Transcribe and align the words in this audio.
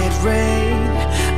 it 0.00 0.12
rain. 0.24 0.80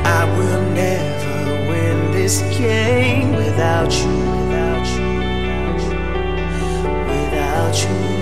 I 0.05 0.23
will 0.37 0.61
never 0.71 1.69
win 1.69 2.11
this 2.11 2.41
game 2.57 3.35
without 3.35 3.91
you, 3.91 4.15
without 4.41 4.85
you, 4.95 5.09
without 5.19 5.79
you. 5.81 6.05
Without 7.11 8.09
you. 8.09 8.14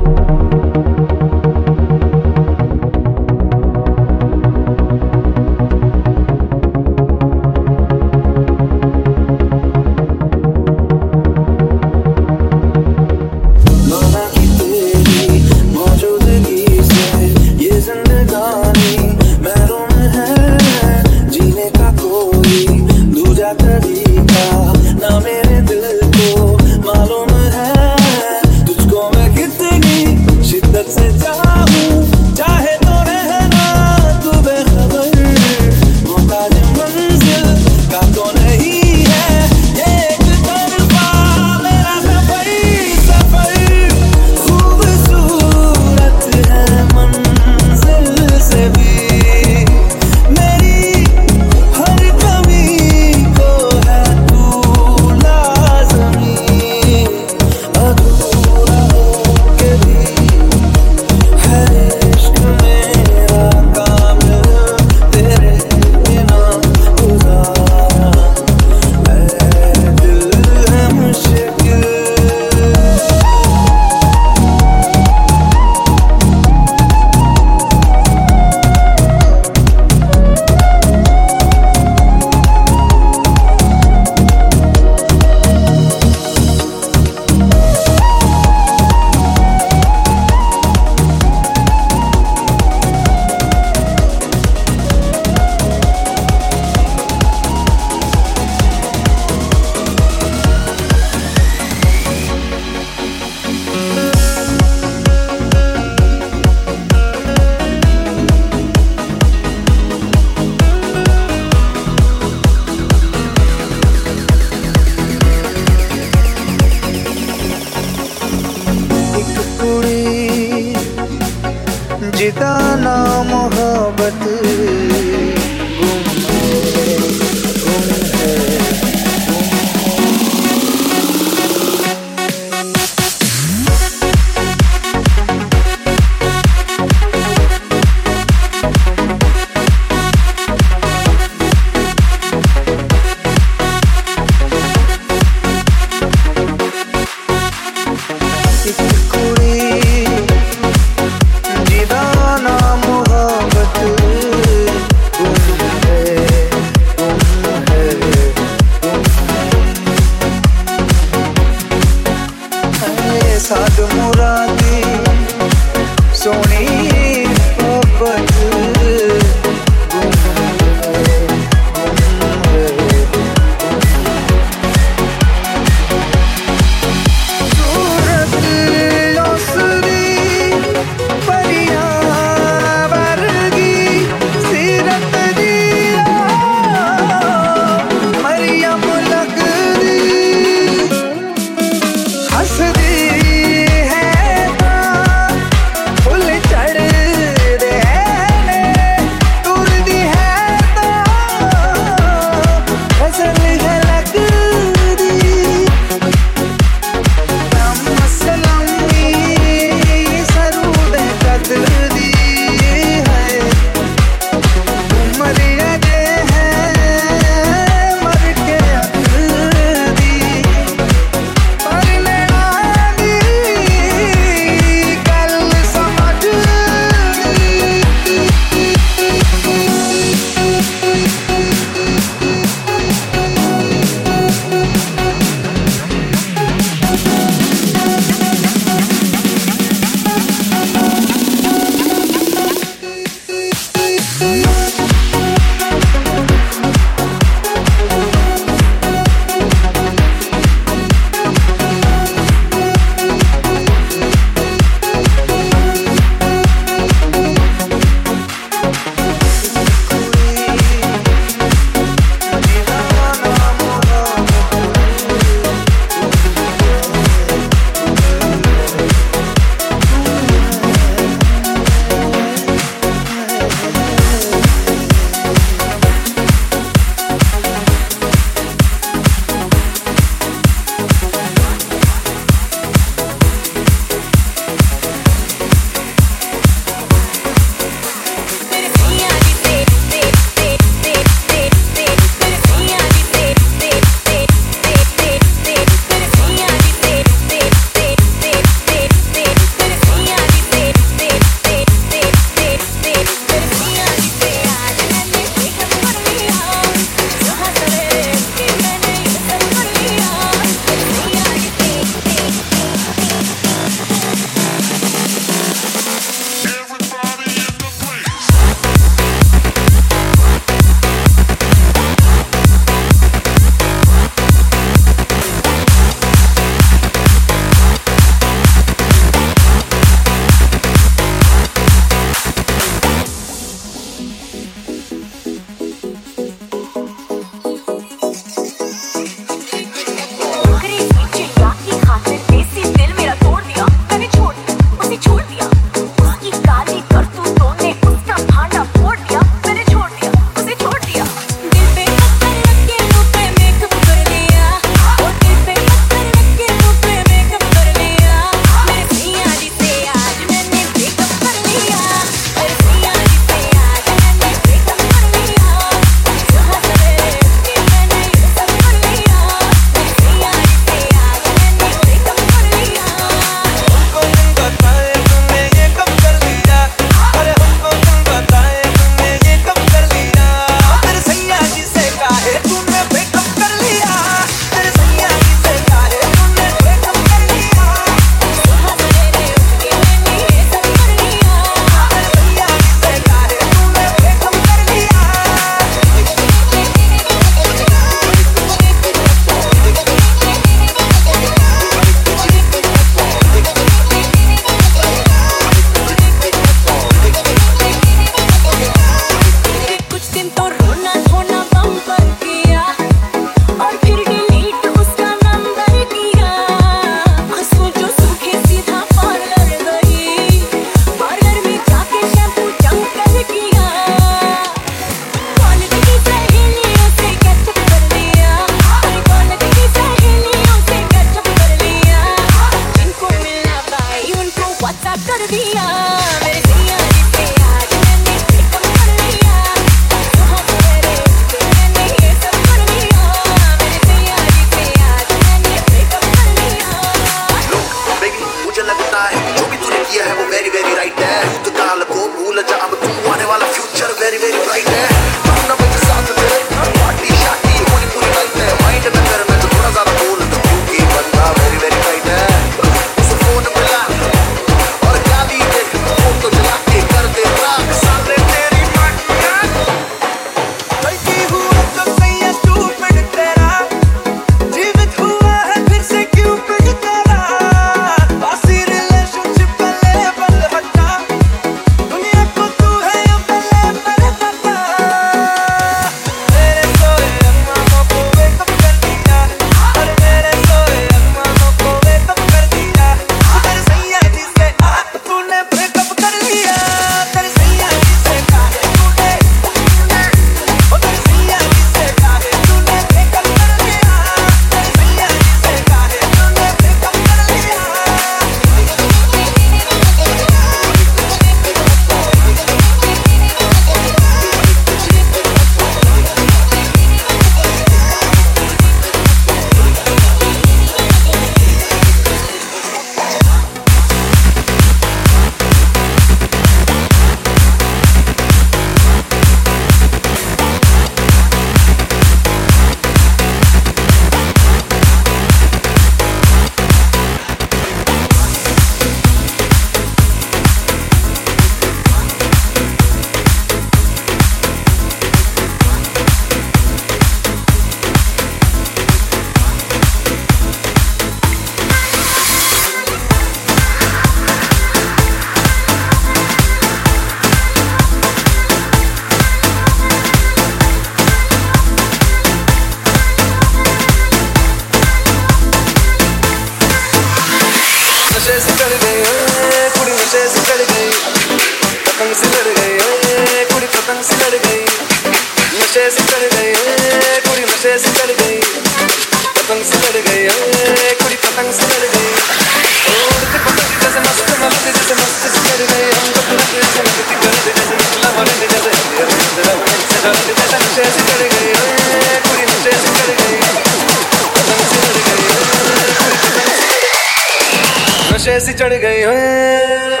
नशे 598.13 598.39
से 598.39 598.53
चढ़ 598.53 598.73
गए 598.73 598.99
हैं 599.05 600.00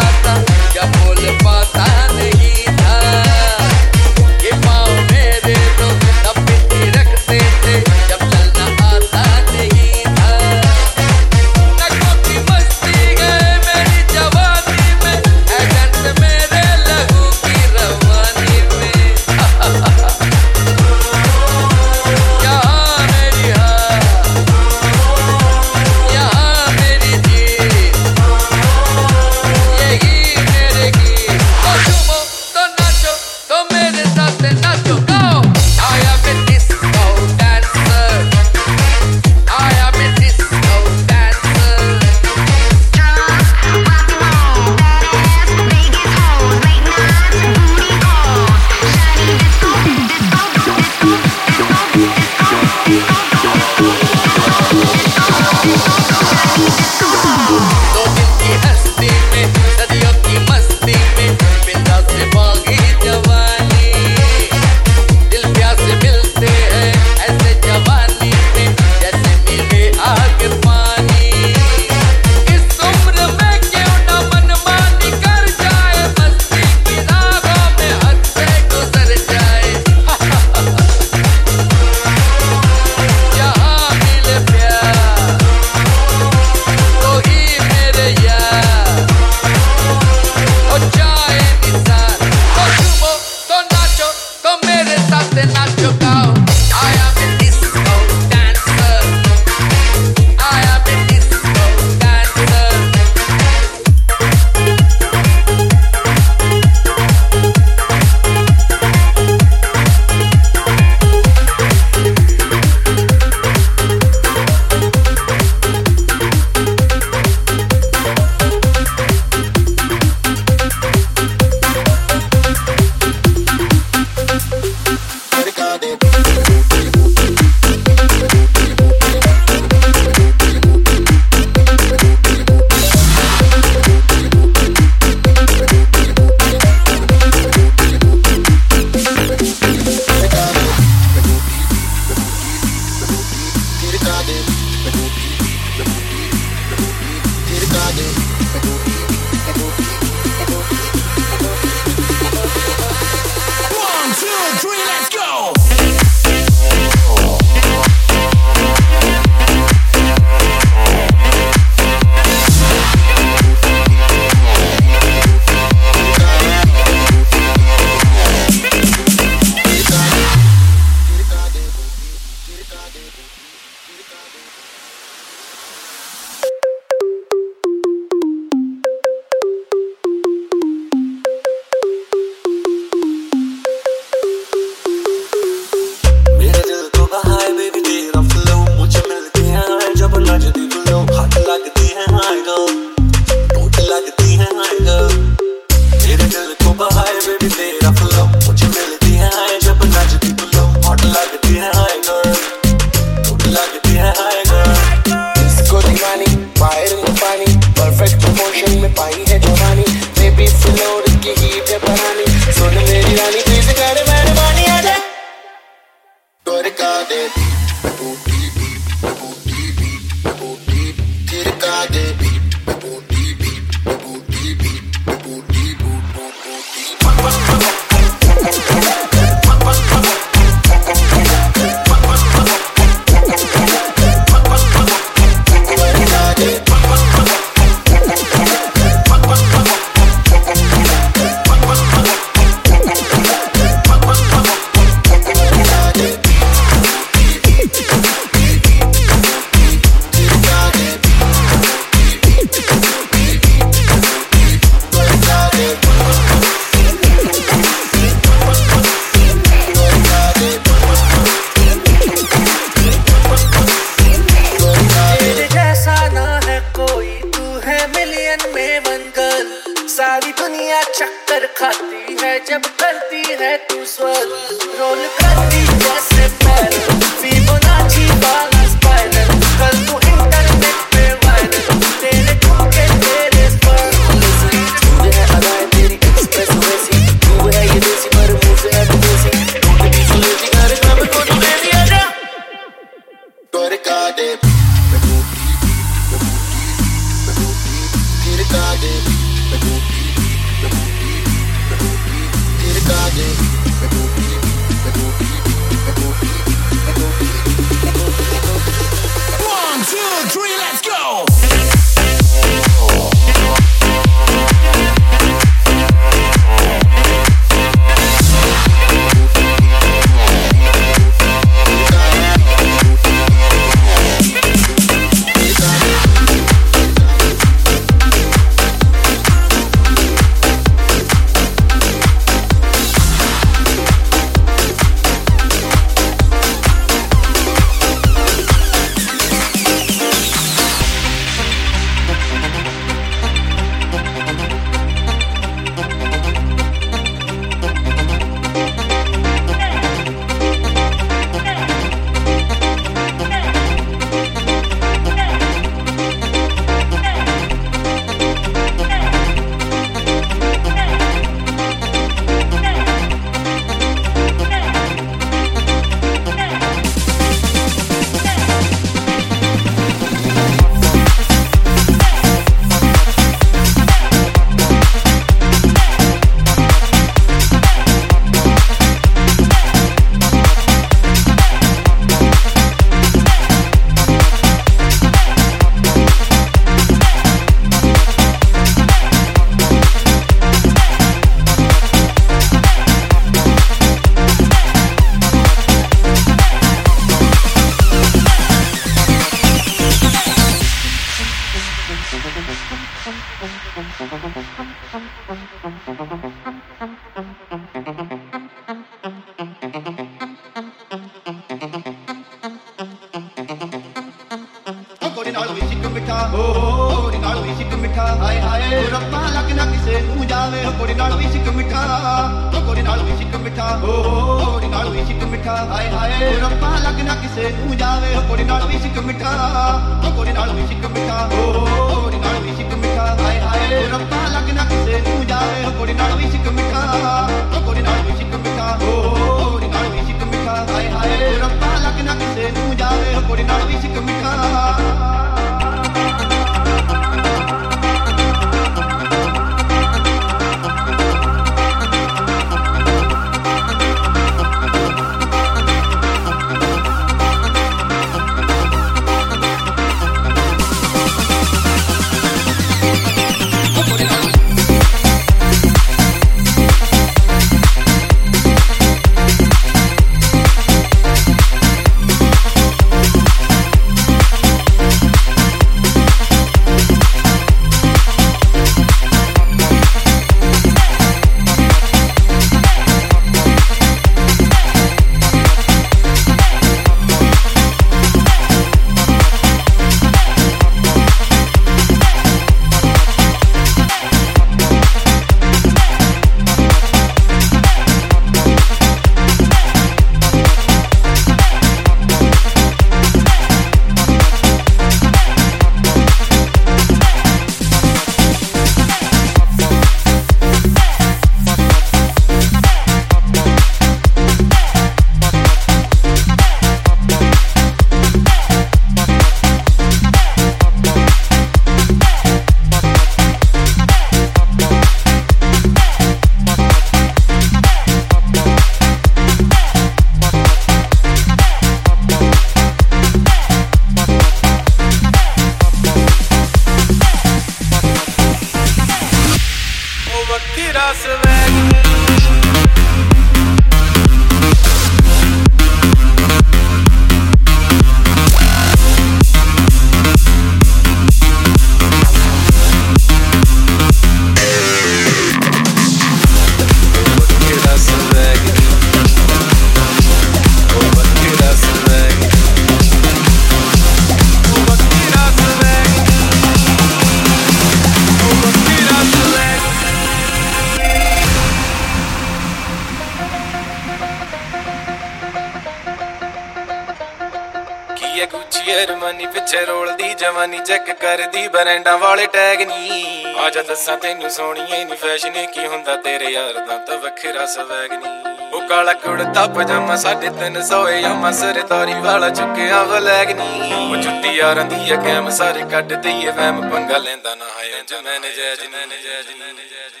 ਕਰਦੀ 581.12 581.48
ਬਰੈਂਡਾਂ 581.48 581.96
ਵਾਲੇ 581.98 582.26
ਟੈਗ 582.26 582.60
ਨਹੀਂ 582.62 583.34
ਆ 583.36 583.48
ਜਾ 583.50 583.62
ਦੱਸਾਂ 583.62 583.96
ਤੈਨੂੰ 583.98 584.30
ਸੋਣੀਏ 584.30 584.84
ਨੀ 584.84 584.94
ਫੈਸ਼ਨ 584.96 585.32
ਕੀ 585.46 585.66
ਹੁੰਦਾ 585.66 585.96
ਤੇਰੇ 586.04 586.30
ਯਾਰ 586.32 586.54
ਦਾ 586.66 586.76
ਤਾਂ 586.86 586.96
ਵੱਖਰਾ 586.98 587.44
ਸਵੈਗ 587.46 587.92
ਨਹੀਂ 587.94 588.34
ਉਹ 588.52 588.62
ਕਾਲਾ 588.68 588.92
ਕੁੜਤਾ, 588.94 589.46
ਪਜਾਮਾ 589.48 589.96
ਸਾਢੇ 589.96 590.28
ਤਿੰਨ 590.30 590.62
ਸੌ 590.62 590.88
ਯਾਮਾ 590.90 591.32
ਸਰਦਾਰੀ 591.32 591.94
ਵਾਲਾ 592.00 592.28
ਚੁੱਕਿਆ 592.30 592.82
ਵਲੈਗ 592.84 593.30
ਨਹੀਂ 593.32 593.72
ਉਹ 593.82 593.96
ਜੁੱਤੀ 593.96 594.34
ਯਾਰਾਂ 594.36 594.64
ਦੀ 594.64 594.90
ਆ, 594.90 594.96
ਕੈਮ 594.98 595.30
ਸਾਰੇ 595.32 595.62
ਕੱਢ 595.70 595.92
ਦਈਏ 595.94 596.30
ਵੈਮ 596.30 596.60
ਪੰਗਾ 596.70 596.98
ਲੈਂਦਾ 596.98 597.34
ਨਾ 597.34 597.44
ਹੈ 597.50 597.68
ਇੰਜ 597.70 597.94
ਮੈਨੇ 597.96 598.30
ਜੈ 598.30 598.54
ਜੀ 598.54 598.68
ਮੈਨੇ 598.68 598.96
ਜੈ 598.98 599.20
ਜੀ 599.22 599.38
ਮੈਨੇ 599.38 599.64
ਜੈ 599.64 599.88
ਜੀ 599.88 600.00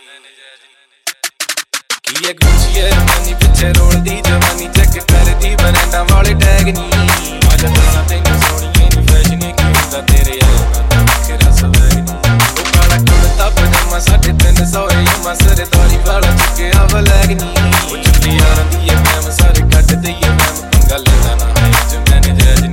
ਕੀ 2.04 2.26
ਹੈ 2.26 2.32
ਗੁੱਚੀ 2.34 2.82
ਅਰਮਾਨੀ 2.82 3.34
ਪਿੱਛੇ 3.36 3.72
ਰੋਲਦੀ, 3.72 4.20
ਜਵਾਨੀ 4.20 4.68
ਚੈੱਕ 4.76 4.98
ਕਰਦੀ, 5.04 5.54
ਬਰੈਂਡਾਂ 5.56 6.04
ਵਾਲੇ 6.06 6.34
ਟੈਗ 6.36 6.68
ਨਹੀਂ 6.68 6.90
ਆ 6.92 7.56
ਜਾ 7.56 7.68
ਦੱਸਾਂ 7.68 8.04
ਤੈਨੂੰ 8.08 8.40
ਸੋਣੀਏ 8.40 8.88
ਨੀ 8.90 9.06
ਫੈਸ਼ਨ 9.06 9.40
ਕੀ 9.40 9.62
ਹੁੰਦਾ 9.64 10.00
ਤੇਰੇ 10.08 10.36
ਯਾਰ 10.36 10.82
ਦਾ 10.84 11.01
ਤਾਂ 11.22 11.36
ਵੱਖਰਾ 11.38 11.50
ਸਵੈਗ 11.52 11.92
ਨਹੀਂ 11.92 12.18
ਉਹ 12.58 12.64
ਕਾਲਾ 12.72 12.96
ਕੁੜਤਾ 12.98 13.48
ਪਜਾਮਾ 13.50 13.98
ਸਾਢੇ 13.98 14.32
ਤਿੰਨ 14.32 14.66
ਸੌ 14.70 14.88
ਯਾਮਾ 14.90 15.34
ਸਰਦਾਰੀ 15.34 15.96
ਵਾਲਾ 16.06 16.30
ਚੁੱਕਿਆ 16.36 16.84
ਵਲੈਗ 16.92 17.30
ਨਹੀਂ 17.32 17.72
ਉਹ 17.90 17.96
ਜੁੱਤੀ 17.96 18.30
ਯਾਰਾਂ 18.30 18.64
ਦੀ 18.64 18.88
ਆ 18.88 19.02
ਕੈਮ 19.02 19.30
ਸਾਰੇ 19.30 19.62
ਕੱਢ 19.72 19.92
ਦਈਏ 19.94 20.28
ਵੈਮ 20.28 20.70
ਪੰਗਾ 20.72 20.96
ਲੈਂਦਾ 20.96 21.34
ਨਾ 21.34 21.60
ਹੈ 21.60 21.66
ਇੰਜ 21.68 22.10
ਮੈਨੇ 22.10 22.34
ਜੈ 22.34 22.54
ਜੀ 22.56 22.70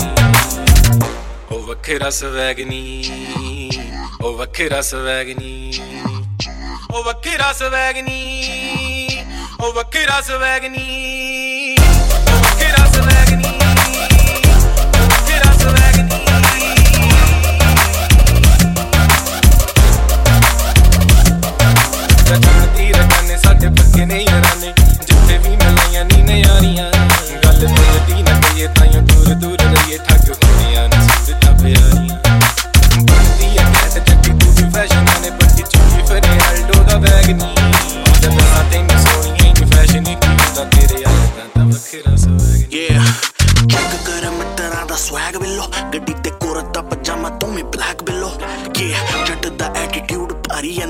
ਉਹ 1.52 1.62
ਵੱਖਰਾ 1.68 2.10
ਸਵੈਗ 2.10 2.60
ਨਹੀਂ 2.62 3.72
ਉਹ 4.22 4.38
ਵੱਖਰਾ 4.38 4.82
ਸਵੈਗ 4.82 5.30
ਨਹੀਂ 5.40 5.82
ਉਹ 6.92 7.04
ਵੱਖਰਾ 7.04 7.52
ਸਵੈਗ 7.54 7.98
ਨਹੀਂ 8.00 9.24
ਉਹ 9.60 9.74
ਵੱਖਰਾ 9.74 10.22
ਸਵੈਗ 10.22 10.66
ਰਚਣਦੀ 22.30 22.91
ਰਕਾਨੇ 22.91 23.38
ਸਾਡੇ 23.38 23.69
ਪੱਕੇ 23.69 24.06
ਨੇ 24.06 24.19
ਯਾਰਾਨੇ 24.22 24.73
ਜਿੱਥੇ 24.77 25.38
ਵੀ 25.38 25.56
ਮਿਲਾਈਆਂ 25.56 26.06
ਨੀ 26.06 26.22
ਨਿਆਰੀਆਂ 26.23 26.91
ਗੱਲ 27.45 27.68
ਮਿਲਦੀ 27.68 28.23
ਨਾ 28.23 28.39
ਕਹੀਏ, 28.39 28.68
ਤਾਈਓ 28.68 29.01
ਦੂਰ 29.01 29.34
ਦੂਰ 29.34 29.57
ਰਹੀਏ, 29.61 29.97
ਠੱਗ 29.97 30.49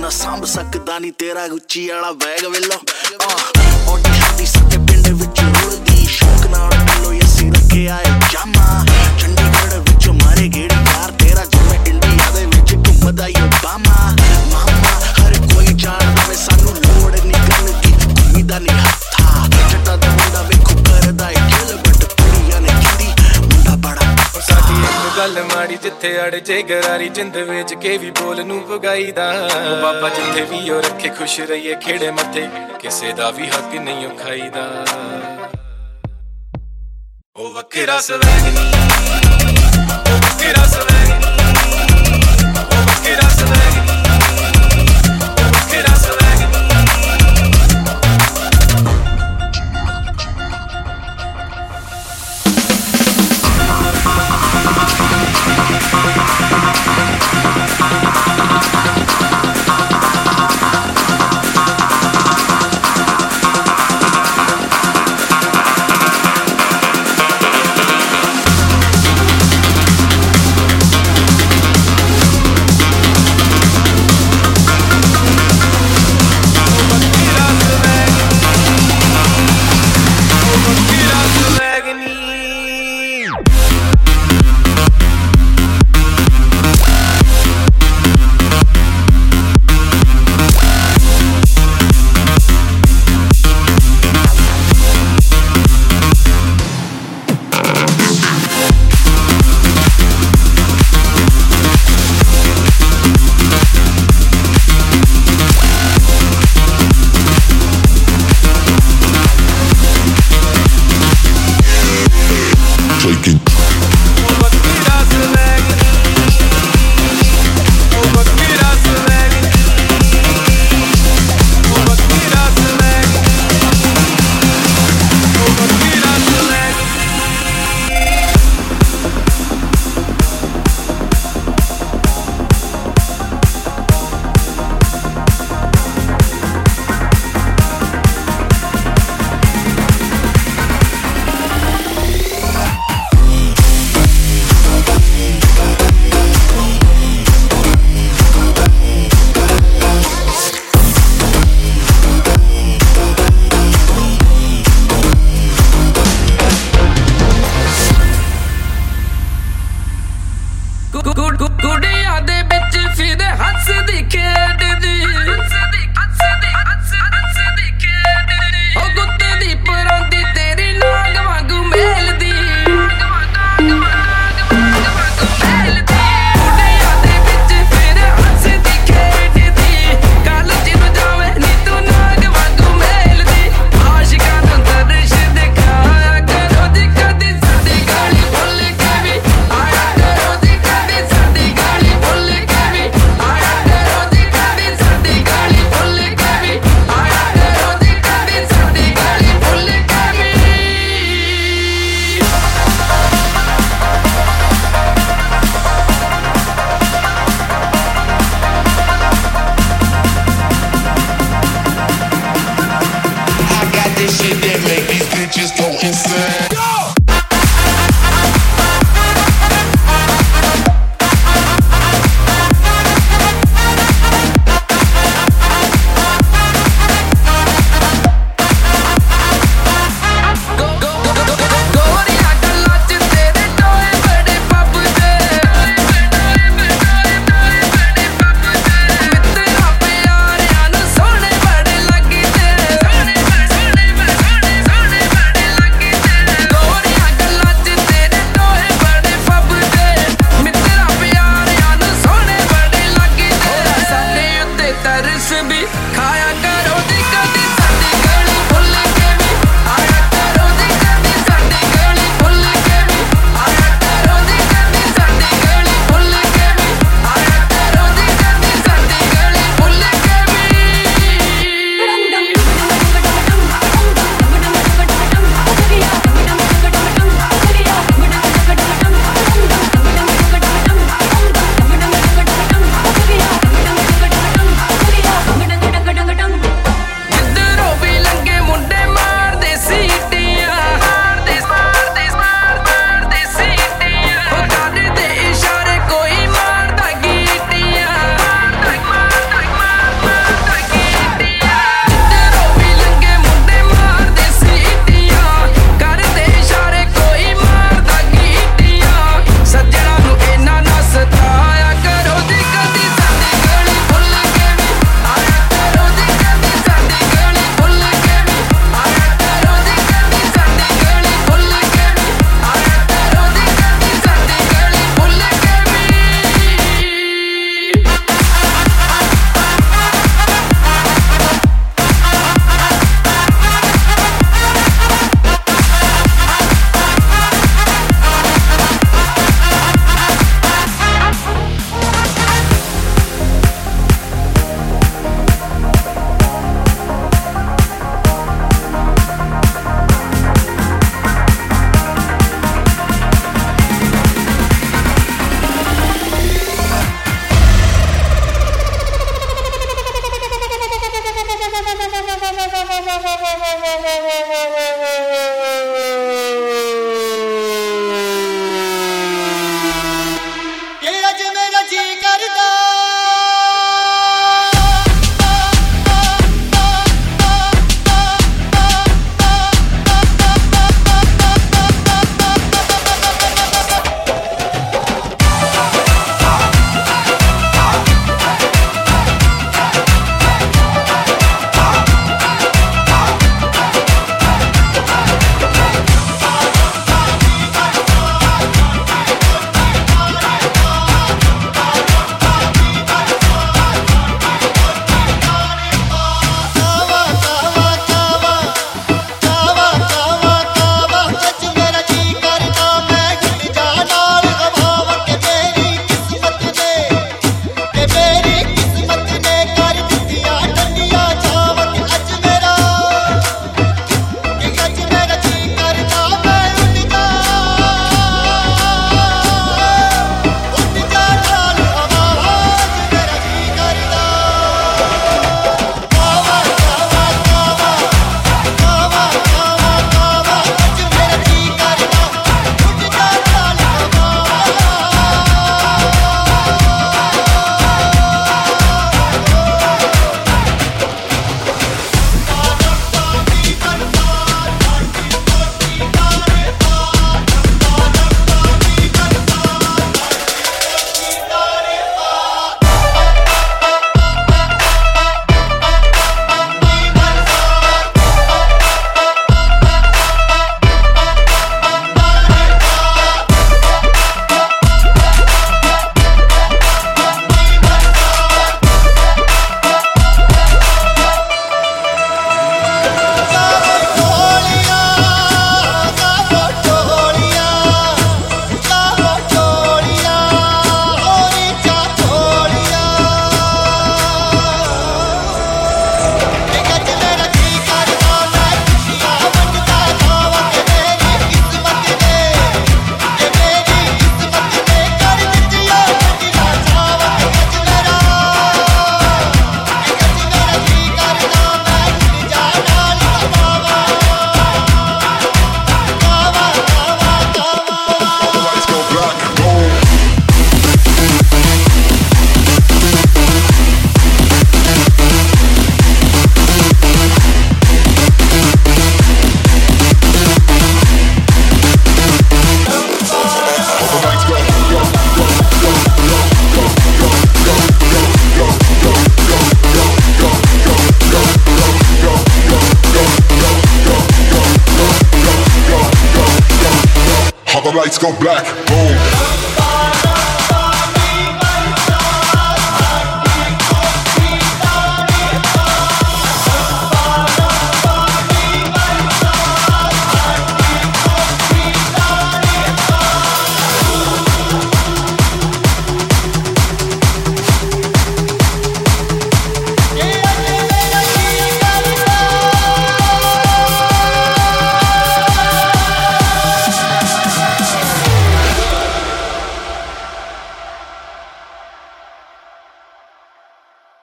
ਨਾ 0.09 0.13
ਸੰਭ 0.15 0.45
ਸਕਦਾ 0.45 0.97
ਨਹੀਂ 0.99 1.11
ਤੇਰਾ 1.19 1.47
ਗੁੱਚੀ 1.47 1.87
ਵਾਲਾ 1.89 2.11
ਬੈਗ 2.21 2.45
ਵੇਲੋ। 2.51 2.75
ਆ 3.21 3.91
ਓਡੀ 3.91 4.13
ਸ਼ਾਦੀ 4.13 4.45
ਸਾਡੇ 4.45 4.77
ਪਿੰਡ 4.87 5.07
ਵਿੱਚ 5.09 5.41
ਰੁਲਦੀ 5.41 6.05
ਸ਼ੌਕ 6.05 6.45
ਨਾਲ 6.51 6.69
ਬਿੱਲੋ 6.85 7.11
ਯਸੀ 7.13 7.49
ਰੱਖਿਆ 7.51 7.97
ਏ 7.99 8.11
ਜਾਮਾ 8.31 8.83
ਚੰਡੀਗੜ੍ਹ 9.21 9.75
ਵਿੱਚ 9.79 10.07
ਮਾਰੇ 10.21 10.47
ਗੇੜੀ 10.47 10.75
ਯਾਰ 10.75 11.11
ਤੇਰਾ 11.19 11.45
ਜਿਵੇਂ 11.45 11.79
ਇੰਡੀਆ 11.87 12.29
ਦੇ 12.35 12.45
ਵਿੱਚ 12.45 12.73
ਘੁੰਮਦਾ 12.75 13.27
ਈ 13.27 13.33
ਗੱਲ 25.39 25.45
ਮਾੜੀ 25.47 25.75
ਜਿੱਥੇ 25.83 26.09
ਅੜ 26.21 26.35
ਜੇ 26.35 26.61
ਗਰਾਰੀ 26.61 27.07
ਜਿੰਦ 27.09 27.37
ਵੇਚ 27.49 27.73
ਕੇ 27.73 27.97
ਵੀ 27.97 28.09
ਬੋਲ 28.11 28.43
ਨੂੰ 28.45 28.59
ਭਗਾਈਦਾ 28.69 29.29
ਉਹ 29.41 29.81
ਬਾਬਾ 29.81 30.09
ਜਿੱਥੇ 30.09 30.41
ਵੀ 30.41 30.69
ਉਹ 30.69 30.81
ਰੱਖੇ 30.81 31.09
ਖੁਸ਼ 31.09 31.39
ਰਹੀਏ 31.41 31.75
ਖੇੜੇ 31.75 32.09
ਮੱਥੇ, 32.11 32.47
ਕਿਸੇ 32.81 33.11
ਦਾ 33.13 33.29
ਵੀ 33.29 33.47
ਹੱਕ 33.47 33.75
ਨਹੀਂ 33.75 34.05
ਉਹ 34.07 34.17
ਖਾਈਦਾ। 34.17 34.65
ਉਹ 37.35 37.53
ਵੱਖਰਾ 37.53 37.99
ਸਵੈਗ 38.01 38.43
ਨਹੀਂ 38.45 38.73
ਉਹ 39.89 40.17
ਵੱਖਰਾ 40.17 40.65
ਸਵੈਗ 40.65 41.28